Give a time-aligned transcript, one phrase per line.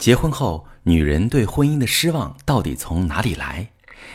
[0.00, 3.68] 结婚后，女人对婚姻的失望到底从哪里来？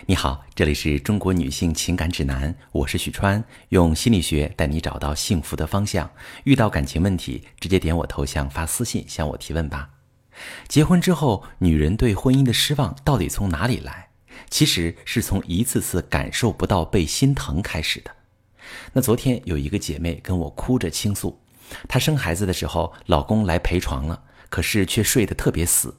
[0.08, 6.10] 你好，这里是中国女性情感指南，我是许川，用心理学带你找到幸福的方向。
[6.46, 9.92] 遇到感情问题，直接点我头像发私信向我提问吧。
[10.68, 14.10] 结婚之后，女人对婚姻的失望到底从哪里来？
[14.50, 18.10] 其实是从一次次感受不到被心疼开始的。
[18.94, 21.40] 那昨天有一个姐妹跟我哭着倾诉，
[21.88, 24.24] 她生孩子的时候，老公来陪床了。
[24.50, 25.98] 可是却睡得特别死，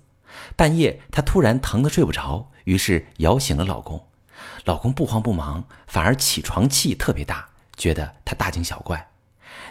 [0.55, 4.07] 半夜她突然疼得睡不着，于是摇醒了老公。
[4.65, 9.09] 老公不慌不忙，反而起床气特别大，觉得她大惊小怪。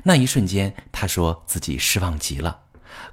[0.04, 2.62] 那一瞬间，她说自己失望极了，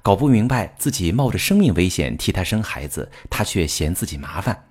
[0.01, 4.65] 搞不明白自己冒着生命危险替她生孩子，她却嫌自己麻烦。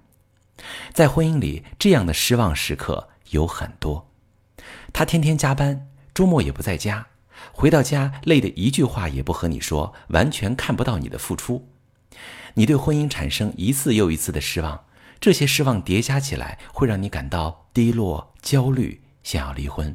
[0.93, 4.11] 在婚姻里，这样的失望时刻有很多。
[4.93, 7.07] 她天天加班，周末也不在家。
[7.53, 11.69] 回到家累得一句话也不和你说，完全看不到你的付出，
[12.55, 14.85] 你对婚姻产生一次又一次的失望，
[15.21, 19.95] 这些失望叠加起来会让你感到低落、焦虑，想要离婚。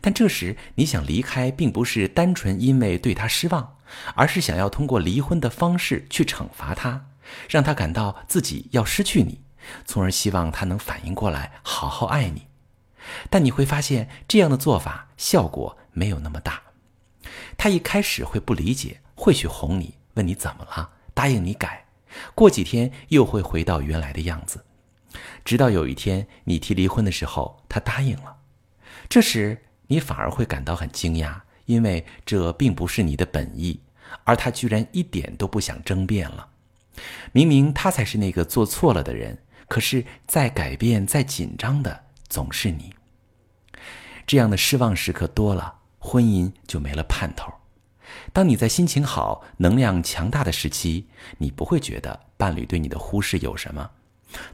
[0.00, 3.76] 但这时你想离开，并不是单纯因为对他失望，
[4.14, 7.06] 而是想要通过离婚的方式去惩罚他，
[7.48, 9.40] 让他感到自己要失去你，
[9.86, 12.46] 从而希望他能反应过来，好好爱你。
[13.30, 16.62] 但你会发现，这样的做法效果没有那么大。
[17.56, 21.86] 他一开始会不理解，会去哄你，问你怎么了，答应你改。
[22.34, 24.64] 过几天又会回到原来的样子，
[25.44, 28.38] 直到有一天你提离婚的时候，他答应了。
[29.08, 33.80] 这时你反而会感到很惊讶，因为这并不是你的本意，
[34.24, 36.48] 而他居然一点都不想争辩了。
[37.32, 42.92] 明明他才是那个做错了的人，可是再改变、再紧张的总是你。
[44.26, 47.52] 这样的失望时刻多了，婚姻就没了盼头。
[48.32, 51.06] 当你在心情好、能量强大的时期，
[51.38, 53.88] 你不会觉得伴侣对你的忽视有什么；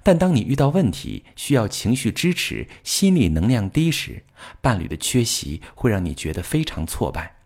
[0.02, 4.22] 但当你遇到问题，需要情绪支持、心理能量低时，
[4.60, 7.36] 伴侣的缺席会让你觉得非常挫败。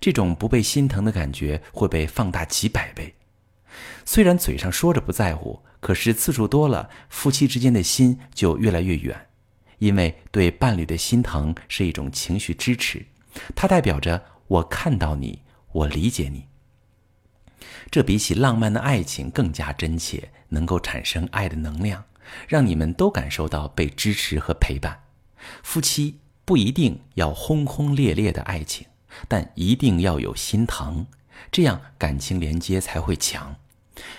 [0.00, 3.14] 这种不被心疼的感觉会被放大几百倍。
[4.04, 9.26] 虽然嘴上说着不在乎，可是次数多了，夫妻之间的心就越来越远。
[9.78, 13.06] 因为对伴侣的心疼是一种情绪支持，
[13.54, 15.42] 它代表着我看到你，
[15.72, 16.46] 我理解你。
[17.90, 22.04] 这比起浪漫的爱情更加真切，能够产生爱的能量，
[22.48, 25.04] 让你们都感受到被支持和陪伴。
[25.62, 28.86] 夫妻不一定要轰轰烈烈的爱情，
[29.28, 31.06] 但一定要有心疼，
[31.52, 33.56] 这样感情连接才会强。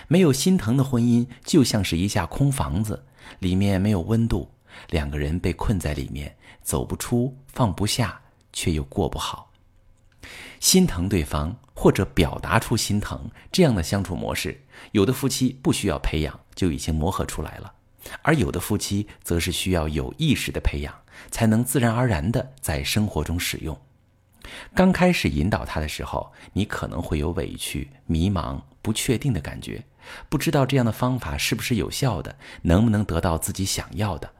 [0.08, 3.04] 没有心疼的婚姻就像是一架空房子，
[3.40, 4.50] 里面没有温度。
[4.88, 8.21] 两个人被困在里面，走不出，放不下，
[8.52, 9.50] 却又过不好。
[10.60, 17.72] 心疼对方或者表达出心疼，这样的相处模式，有的夫妻不需要培养就已经磨合出来了，
[18.22, 20.94] 而有的夫妻则是需要有意识的培养，
[21.32, 23.76] 才能自然而然的在生活中使用。
[24.74, 29.84] 刚开始引导他的时候，你可能会有委屈、迷茫、不确定的感觉，
[30.28, 34.32] 不知道这样的方法是不是有效的，能不能得到自己想要的。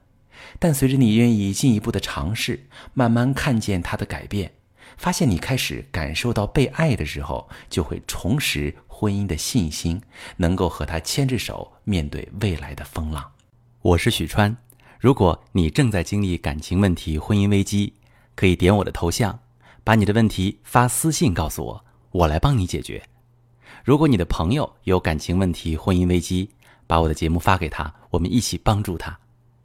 [0.58, 4.52] 但随着你愿意进一步的尝试，慢慢看见他的改变，
[4.96, 10.00] 发现你开始感受到被爱的时候，就会重拾婚姻的信心，
[10.36, 13.32] 能够和他牵着手面对未来的风浪。
[13.80, 14.56] 我是许川，
[15.00, 17.92] 如果你正在经历感情问题、婚姻危机，
[18.36, 19.38] 可以点我的头像，
[19.82, 23.02] 把你的问题发私信告诉我，我来帮你解决。
[23.84, 26.48] 如果你的朋友有感情问题、婚姻危机，
[26.86, 29.18] 把我的节目发给他，我们一起帮助他。